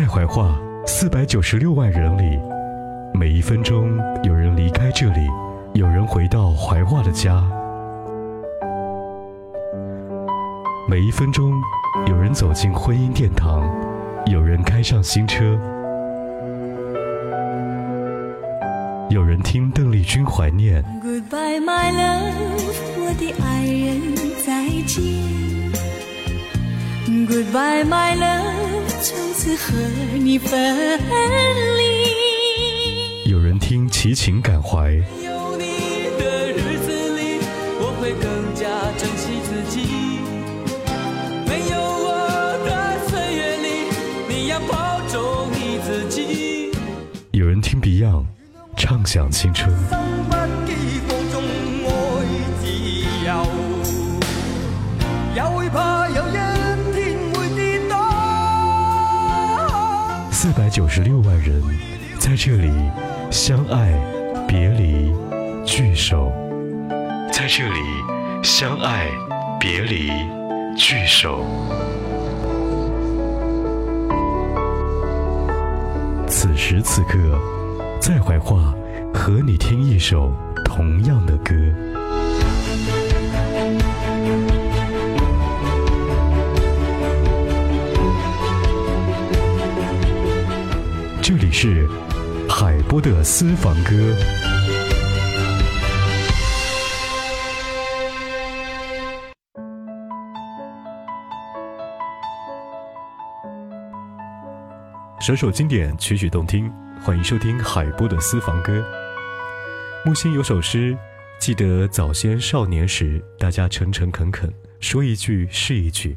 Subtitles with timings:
[0.00, 2.40] 在怀化四百九十六万人里，
[3.12, 5.28] 每一分钟有人离开这里，
[5.74, 7.44] 有人回到怀化的家；
[10.88, 11.52] 每一分钟
[12.06, 13.70] 有人走进婚姻殿堂，
[14.24, 15.44] 有人开上新车。
[19.10, 20.82] 有人听邓丽君怀念。
[21.04, 22.62] Goodbye my love，
[22.96, 25.04] 我的爱人再见。
[27.26, 28.69] Goodbye my love，
[29.02, 29.72] 从此和
[30.18, 30.98] 你分
[31.78, 33.30] 离。
[33.30, 34.92] 有人听齐秦感怀。
[34.92, 35.64] 有你
[36.18, 37.40] 的日子里，
[37.80, 38.68] 我会更加
[38.98, 39.80] 珍惜自己。
[41.46, 42.12] 没有我
[42.66, 42.68] 的
[43.08, 43.68] 岁月里，
[44.28, 46.70] 你要保重你自己。
[47.30, 48.26] 有人听 Beyond。
[48.76, 49.70] 畅想青春。
[60.80, 61.62] 九十六万人
[62.18, 62.72] 在这里
[63.30, 63.92] 相爱、
[64.48, 65.12] 别离、
[65.62, 66.32] 聚首，
[67.30, 67.78] 在这里
[68.42, 69.10] 相爱、
[69.60, 70.08] 别离、
[70.78, 71.44] 聚首。
[76.26, 77.18] 此时此刻。
[78.00, 78.74] 在怀化，
[79.12, 80.32] 和你听一首
[80.64, 81.52] 同样的歌。
[91.30, 91.88] 这里是
[92.48, 93.92] 海波的私房歌。
[105.20, 106.68] 首首经典，曲曲动听。
[107.00, 108.84] 欢迎收听海波的私房歌。
[110.04, 110.98] 木心有首诗，
[111.38, 116.16] 记得早先少年时，大家诚诚恳恳，说一句是一句。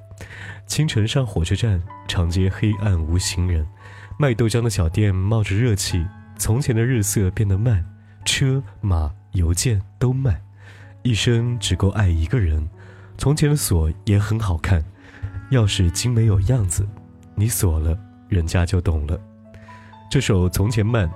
[0.66, 3.64] 清晨上火车站，长街黑暗无行人，
[4.18, 6.06] 卖豆浆的小店冒着热气。
[6.38, 7.86] 从前的日色变得慢，
[8.26, 10.42] 车马邮件都慢，
[11.04, 12.68] 一生只够爱一个人。
[13.18, 14.84] 从前的锁也很好看，
[15.52, 16.88] 钥匙精美有样子，
[17.36, 17.98] 你锁了，
[18.28, 19.20] 人家就懂了。
[20.10, 21.08] 这首《从前慢》，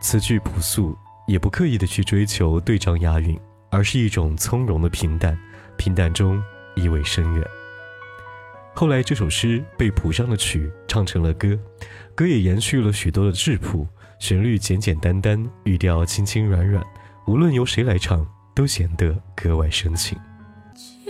[0.00, 3.38] 词句朴素，也不刻意的去追求对仗押韵，
[3.70, 5.38] 而是一种从容的平淡，
[5.76, 6.40] 平淡中
[6.76, 7.46] 意味深远。
[8.74, 11.58] 后来这首诗被谱上了曲，唱成了歌，
[12.14, 13.86] 歌也延续了许多的质朴，
[14.18, 16.82] 旋律简简单单，语调轻轻软软，
[17.26, 20.18] 无论由谁来唱，都显得格外深情。
[20.74, 21.06] 记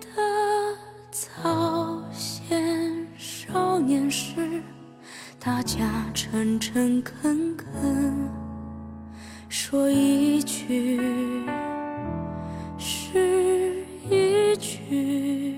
[0.00, 0.76] 得
[1.10, 4.62] 早先少年时。
[5.44, 8.30] 大家诚诚恳恳，
[9.48, 11.00] 说一句
[12.78, 15.51] 是一句。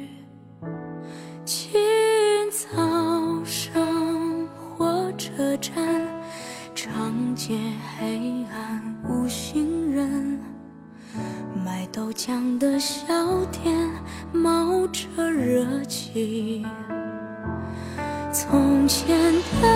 [18.32, 19.18] 从前
[19.60, 19.68] 的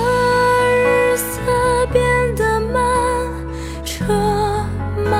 [0.70, 1.40] 日色
[1.92, 2.00] 变
[2.36, 2.80] 得慢，
[3.84, 4.04] 车
[5.10, 5.18] 马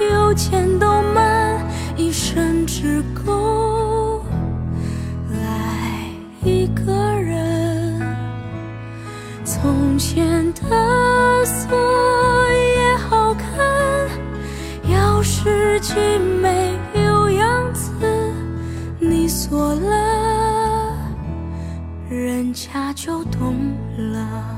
[0.00, 1.66] 邮件都慢，
[1.96, 4.24] 一生只够
[5.32, 6.08] 爱
[6.44, 8.00] 一个人。
[9.44, 11.76] 从前的锁
[12.76, 14.08] 也好看，
[14.88, 15.80] 钥匙
[22.48, 24.57] 人家就懂了。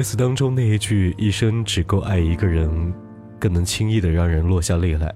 [0.00, 2.90] 歌词当中那一句“一生只够爱一个人”，
[3.38, 5.14] 更能轻易的让人落下泪来。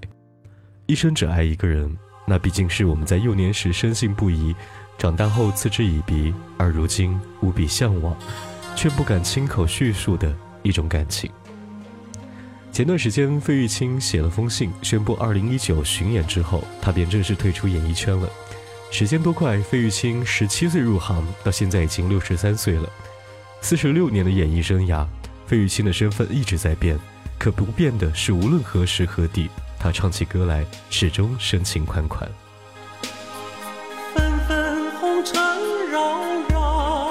[0.85, 1.91] 一生只爱一个人，
[2.27, 4.55] 那毕竟是我们在幼年时深信不疑，
[4.95, 8.15] 长大后嗤之以鼻，而如今无比向往，
[8.75, 11.31] 却不敢亲口叙述的一种感情。
[12.71, 18.29] 前段时间，费玉清写了封信，宣布2019巡演之后，他便正式退出演艺圈了。
[18.91, 22.87] 时间多快，费玉清十七岁入行，到现在已经六十三岁了，
[23.67, 25.03] 四十六年的演艺生涯，
[25.47, 26.99] 费玉清的身份一直在变，
[27.39, 29.49] 可不变的是，无论何时何地。
[29.79, 32.29] 他唱起歌来，始终深情款款。
[34.13, 35.41] 纷纷红尘
[35.91, 37.09] 扰扰，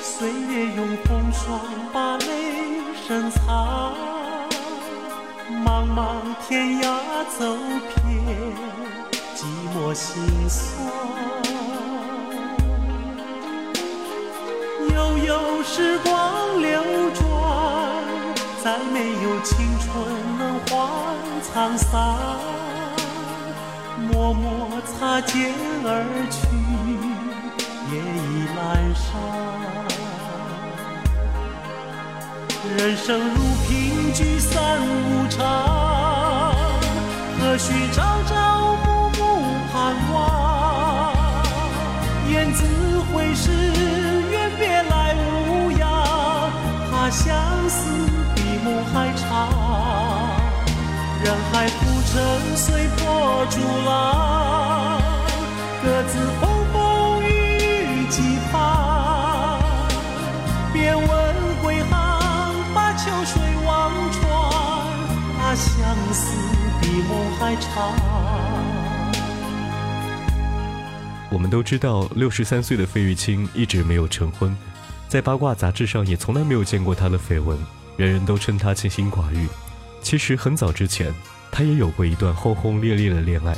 [0.00, 1.60] 岁月用风霜
[1.92, 2.24] 把泪
[3.08, 3.92] 深藏。
[5.64, 6.84] 茫茫天涯
[7.36, 7.56] 走
[7.96, 8.54] 遍，
[9.34, 9.44] 寂
[9.74, 11.59] 寞心酸。
[15.30, 16.82] 有时光流
[17.14, 17.22] 转，
[18.64, 19.88] 再没有青春
[20.36, 20.68] 能换。
[21.54, 22.18] 沧桑，
[24.10, 25.54] 默默擦肩
[25.84, 25.88] 而
[26.32, 26.38] 去，
[27.92, 28.26] 夜已
[28.58, 28.58] 阑
[28.96, 29.06] 珊。
[32.76, 33.36] 人生如
[33.68, 35.38] 萍，聚散无常，
[37.38, 38.32] 何须朝朝
[38.84, 39.20] 暮暮
[39.72, 39.78] 盼
[40.12, 40.18] 望？
[42.28, 42.58] 雁字
[43.12, 43.48] 回时，
[47.10, 49.48] 相思比梦还长。
[51.22, 55.02] 人海浮沉，随波逐浪，
[55.82, 59.60] 各自风风雨雨几番。
[60.72, 61.04] 别问
[61.62, 64.22] 归航，把秋水望穿，
[65.36, 65.68] 怕相
[66.12, 66.32] 思
[66.80, 67.92] 比梦还长。
[71.30, 74.56] 我们都知道，六十三岁的费玉清一直没有成婚，
[75.10, 77.58] 在八卦杂志上也从来没有见过他的绯闻，
[77.96, 79.48] 人人都称他清心寡欲。
[80.00, 81.12] 其实很早之前，
[81.50, 83.56] 他也有过一段轰轰烈烈的恋爱。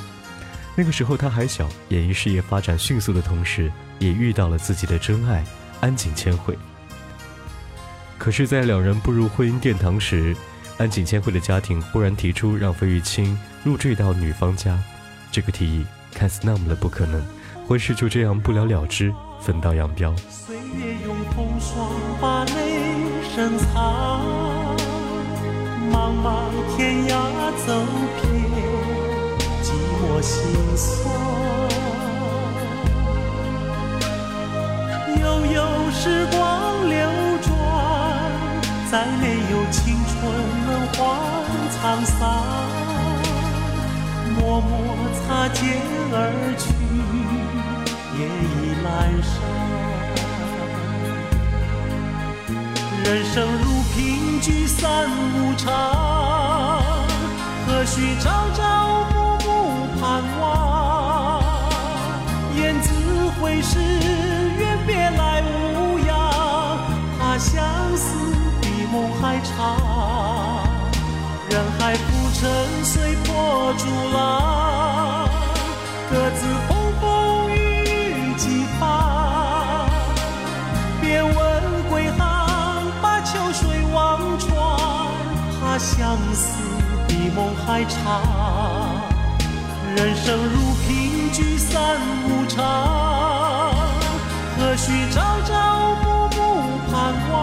[0.74, 5.44] 那个时候他还小，演艺事业发展迅速的同时，也遇到了自己的真爱
[5.82, 6.56] 安井千惠。
[8.16, 10.34] 可是，在两人步入婚姻殿堂时，
[10.78, 14.82] 安井千惠的家庭忽然提出让费玉清入赘到女方家。
[15.30, 15.84] 这个提议
[16.14, 17.22] 看似那么的不可能，
[17.68, 20.14] 婚事就这样不了了之，分道扬镳。
[21.62, 21.86] 霜
[22.20, 22.50] 把泪
[23.32, 24.26] 深藏。
[25.92, 26.26] 茫茫
[26.74, 27.10] 天涯
[27.64, 27.68] 走
[28.20, 28.22] 遍，
[29.62, 29.66] 寂
[30.00, 30.32] 寞心
[30.76, 30.84] 酸。
[35.20, 35.56] 悠悠
[35.92, 36.40] 时光
[36.88, 36.98] 流
[37.42, 37.50] 转，
[38.90, 39.22] 再没
[39.52, 40.12] 有青春
[40.66, 40.98] 能换
[41.70, 42.12] 沧桑。
[44.36, 44.70] 默默
[45.14, 45.60] 擦肩
[46.12, 46.16] 而
[46.58, 46.64] 去，
[48.18, 48.20] 夜
[48.50, 48.86] 已阑
[49.22, 49.61] 珊。
[53.04, 55.72] 人生如萍，聚散无常，
[57.66, 61.42] 何须朝朝暮暮盼望？
[62.56, 62.92] 雁字
[63.40, 63.80] 回时，
[64.56, 66.78] 愿别来无恙，
[67.18, 67.64] 怕相
[67.96, 70.62] 思比梦还长。
[71.50, 75.28] 人海浮沉，随波逐浪，
[76.08, 76.46] 各自
[85.82, 86.62] 相思
[87.08, 88.22] 比梦还长。
[89.96, 93.74] 人生如萍，聚散无常，
[94.56, 96.38] 何须朝朝暮暮
[96.88, 97.34] 盼望？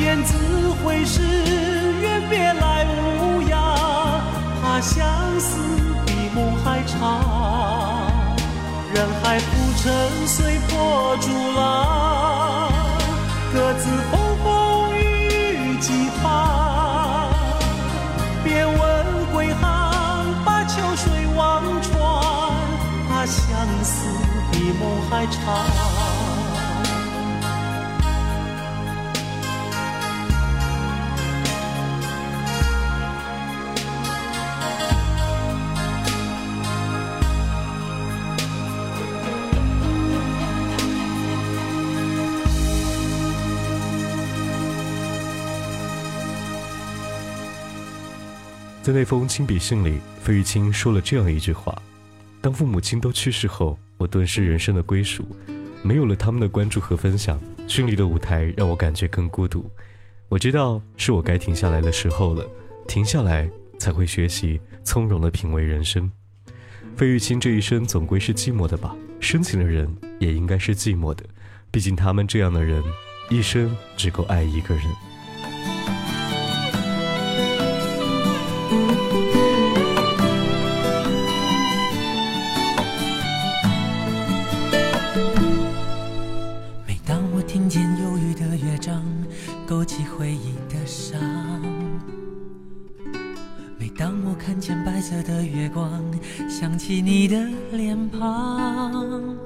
[0.00, 0.34] 雁字
[0.82, 1.22] 回时，
[2.00, 4.20] 月别来无恙，
[4.60, 5.06] 怕相
[5.38, 5.60] 思
[6.04, 8.10] 比梦还长。
[8.92, 9.46] 人海浮
[9.80, 12.72] 沉，随波逐浪，
[13.52, 13.88] 各自
[25.14, 25.64] 还长。
[48.82, 51.80] 在那封亲笔信里，费玉清说了这样一句话
[52.42, 55.24] ：“当父母亲都去世后，我顿失人生的归属，
[55.82, 59.70] 没有了他们的关注和分享，绚丽的舞台让我感觉更孤独。
[60.28, 62.44] 我知道是我该停下来的时候了，
[62.88, 63.48] 停下来
[63.78, 66.10] 才会学习从容的品味人生。
[66.96, 68.94] 费玉清这一生总归是寂寞的吧？
[69.20, 71.24] 深情的人也应该是寂寞的，
[71.70, 72.82] 毕竟他们这样的人，
[73.30, 74.84] 一生只够爱一个人。
[95.04, 96.02] 色的月光，
[96.48, 97.36] 想起你的
[97.72, 99.36] 脸庞。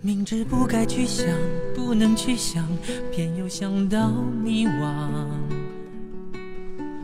[0.00, 1.26] 明知不该去想，
[1.74, 2.66] 不能去想，
[3.12, 4.08] 偏又想到
[4.42, 4.94] 迷惘。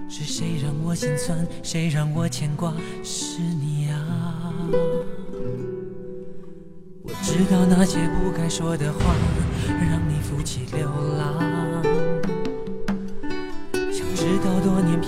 [0.08, 1.46] 是谁让我心酸？
[1.62, 2.72] 谁让我牵挂？
[3.02, 4.54] 是你啊！
[7.02, 9.14] 我知道那些不该说的话，
[9.68, 10.88] 让你负气流
[11.18, 11.49] 浪。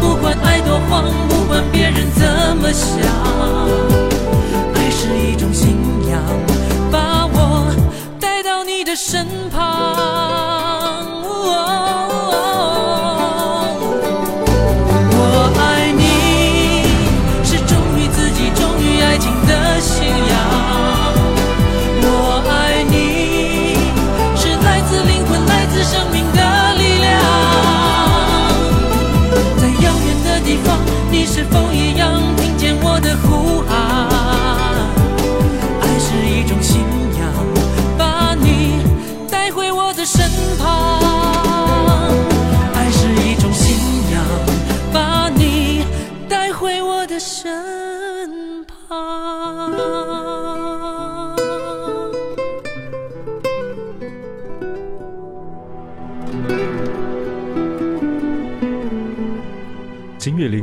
[0.00, 2.98] 不管爱多慌，不管别人怎么想，
[4.74, 5.76] 爱是一种信
[6.08, 6.20] 仰，
[6.90, 7.72] 把我
[8.20, 10.39] 带到你的身旁。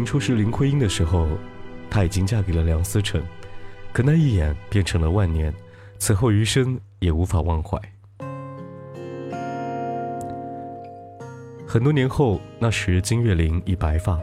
[0.07, 1.27] 初识林徽因的时候，
[1.89, 3.21] 她已经嫁给了梁思成，
[3.91, 5.53] 可那一眼变成了万年，
[5.99, 7.77] 此后余生也无法忘怀。
[11.67, 14.17] 很多年后，那时金岳霖已白发，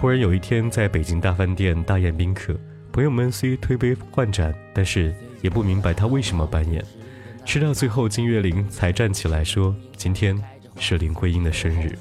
[0.00, 2.58] 忽然有一天在北京大饭店大宴宾客，
[2.90, 6.84] 朋友们虽推杯换盏，但是也不明白他为什么扮演。
[7.44, 10.36] 吃到最后，金岳霖才站起来说：“今天
[10.80, 11.96] 是林徽因的生日。”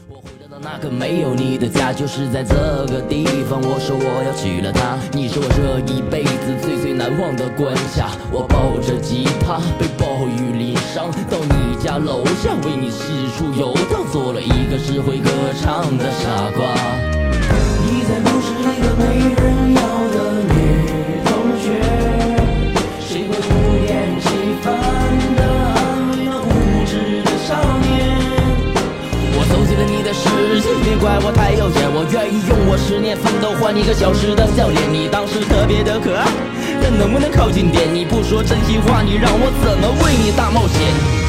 [0.60, 2.56] 那个没有你的家，就是在这
[2.88, 3.62] 个地方。
[3.62, 8.10] 我说我要娶了她，你是我这一辈子最最难忘的关卡。
[8.32, 13.06] 我抱着吉他，被暴雨淋伤，到你家楼下为你四
[13.38, 15.30] 处游荡，做了一个只会歌
[15.62, 17.07] 唱的傻瓜。
[30.18, 31.20] 时间，别怪？
[31.22, 34.82] 我太耀眼，我愿意用，我太有我十年奋斗换一个小时的笑脸。
[34.92, 36.26] 你当时特别的可爱，
[36.82, 37.94] 但能不能靠近点？
[37.94, 41.27] 你不说真心话，你让我怎么为你大冒险？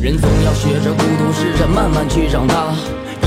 [0.00, 2.72] 人总要学着孤独，试着慢慢去长大，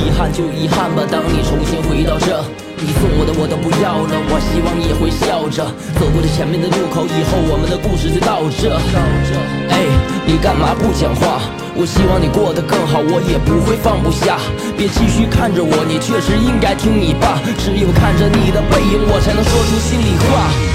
[0.01, 1.05] 遗憾就遗憾吧。
[1.05, 2.41] 当你重新回到这，
[2.81, 4.17] 你送我的我都不要了。
[4.25, 5.69] 我希望你也会笑着
[6.01, 8.73] 走过这前面的路口，以后我们的故事就到这。
[9.69, 9.85] 哎，
[10.25, 11.45] 你干嘛不讲话？
[11.77, 14.41] 我希望你过得更好，我也不会放不下。
[14.75, 17.37] 别继续看着我，你确实应该听你爸。
[17.61, 20.72] 只有看着你的背影，我才能说出心里话。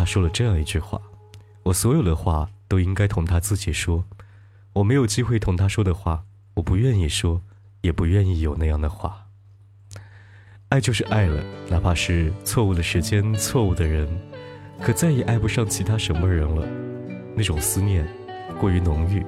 [0.00, 0.98] 他说了这样一句话
[1.64, 4.06] ：“我所有的话都应该同他自己说，
[4.72, 7.42] 我没有机会同他说的话，我不愿意说，
[7.82, 9.26] 也不愿意有那样的话。
[10.70, 14.08] 爱就是爱了，哪怕是错误的时间、错误的人，
[14.80, 16.66] 可再也爱不上其他什么人了。
[17.36, 18.08] 那种思念
[18.58, 19.22] 过于浓郁，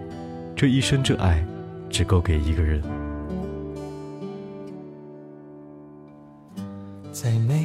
[0.57, 1.47] 这一生这爱
[1.91, 2.83] 只够给一个人。”
[7.13, 7.62] 在没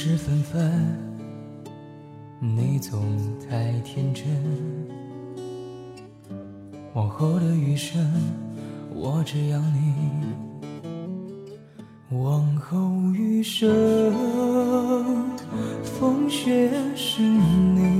[0.00, 0.96] 是纷纷，
[2.38, 3.02] 你总
[3.50, 4.24] 太天真。
[6.94, 8.00] 往后的余生，
[8.94, 9.92] 我只要你。
[12.16, 12.78] 往后
[13.12, 13.68] 余生，
[15.82, 17.97] 风雪是你，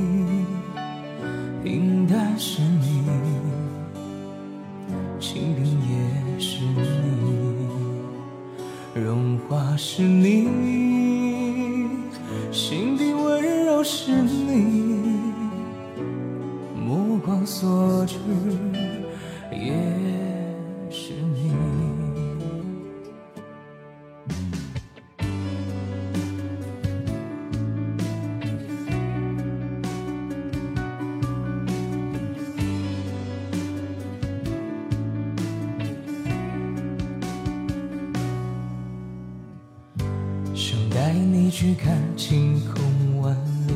[41.60, 43.74] 去看晴空万里，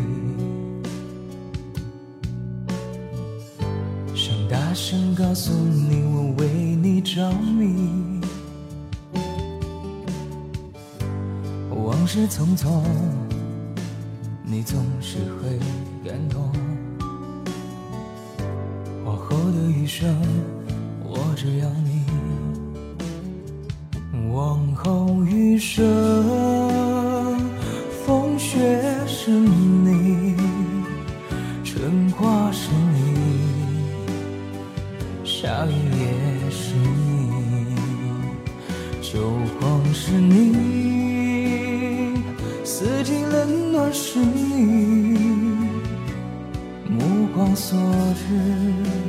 [4.15, 8.21] 想大声告诉你我为你着迷。
[11.71, 12.85] 往事匆匆，
[14.45, 15.59] 你总是会
[16.09, 16.53] 感动。
[19.05, 20.17] 往后的余生，
[21.03, 21.92] 我只要你。
[39.13, 39.21] 秋
[39.61, 40.55] 黄是你，
[42.65, 45.19] 四季冷暖是你，
[46.89, 47.79] 目光所
[48.15, 49.02] 至。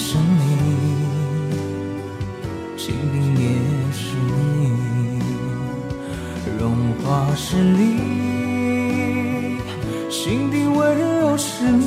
[0.00, 0.40] 是你，
[2.76, 3.48] 清贫也
[3.92, 4.14] 是
[4.54, 4.56] 你，
[6.56, 9.58] 荣华是你，
[10.08, 11.82] 心底温柔是你，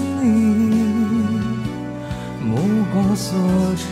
[2.45, 2.57] 目
[2.91, 3.33] 光所
[3.77, 3.85] 至。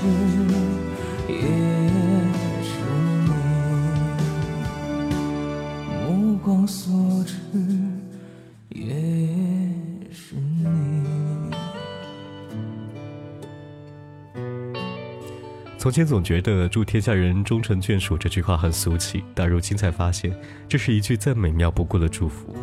[15.89, 20.31] 从前总觉得“祝天下人终成眷属”这句话很俗气，但如今才发现，
[20.67, 22.55] 这是一句再美妙不过的祝福。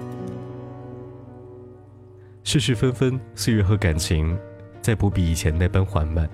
[2.44, 4.38] 世事纷纷，岁月和感情
[4.80, 6.30] 再不比以前那般缓慢。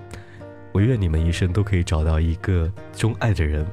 [0.71, 3.65] 我愿你们一生都可以找到一个钟爱的人，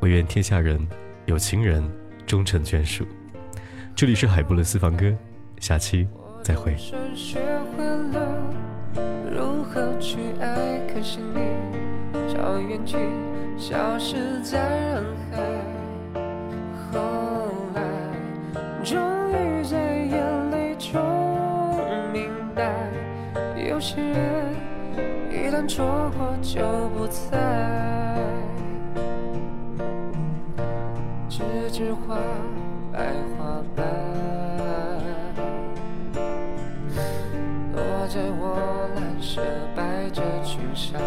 [0.00, 0.84] 我愿天下人
[1.26, 1.88] 有情人
[2.26, 3.06] 终成眷属。
[3.94, 5.14] 这里是海波的私房歌，
[5.60, 6.04] 下期
[6.42, 6.76] 再会。
[7.14, 7.38] 学
[7.76, 8.36] 会了
[9.30, 11.85] 如何去爱，可惜你
[12.34, 12.96] 早已远去，
[13.56, 15.38] 消失在人海。
[16.92, 16.98] 后
[17.74, 17.80] 来，
[18.82, 18.98] 终
[19.32, 21.00] 于在眼泪中
[22.12, 22.72] 明白，
[23.56, 24.54] 有些人
[25.30, 26.60] 一旦错过就
[26.96, 27.38] 不再。
[31.28, 32.16] 栀子花，
[32.92, 33.86] 白花瓣。
[37.74, 39.42] 落在我蓝色
[39.74, 41.00] 百褶裙上。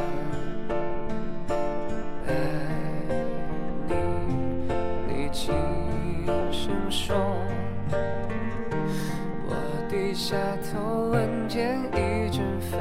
[10.29, 10.35] 下
[10.71, 12.79] 头，闻见一阵芬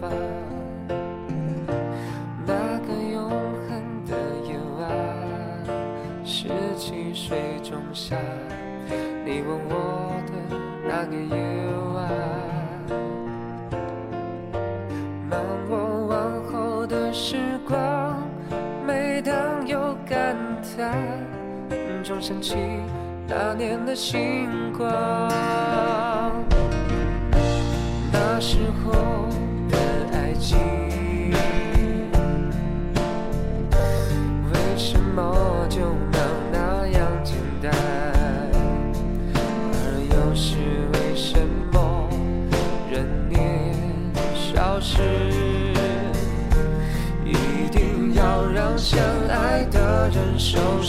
[0.00, 0.08] 芳。
[2.46, 2.54] 那
[2.86, 4.14] 个永恒的
[4.46, 4.88] 夜晚，
[6.24, 6.46] 十
[6.78, 8.16] 七岁仲夏，
[9.24, 10.32] 你吻我的
[10.86, 11.34] 那个夜
[11.92, 11.98] 晚。
[15.28, 18.16] 当我往后的时光，
[18.86, 20.96] 每当有感叹，
[22.04, 22.54] 总想起
[23.26, 24.86] 那年的星光。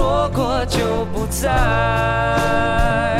[0.00, 3.19] 错过就不再。